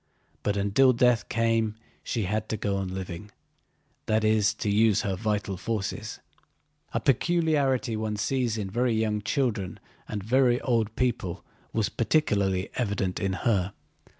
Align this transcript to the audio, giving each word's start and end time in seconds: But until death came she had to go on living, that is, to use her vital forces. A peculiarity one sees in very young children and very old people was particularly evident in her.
But 0.41 0.57
until 0.57 0.93
death 0.93 1.29
came 1.29 1.75
she 2.01 2.23
had 2.23 2.49
to 2.49 2.57
go 2.57 2.77
on 2.77 2.87
living, 2.87 3.29
that 4.07 4.23
is, 4.23 4.51
to 4.55 4.67
use 4.67 5.01
her 5.01 5.15
vital 5.15 5.57
forces. 5.57 6.19
A 6.91 6.99
peculiarity 6.99 7.95
one 7.95 8.15
sees 8.17 8.57
in 8.57 8.67
very 8.71 8.93
young 8.95 9.21
children 9.21 9.79
and 10.07 10.23
very 10.23 10.59
old 10.61 10.95
people 10.95 11.45
was 11.71 11.89
particularly 11.89 12.71
evident 12.75 13.19
in 13.19 13.33
her. 13.45 13.73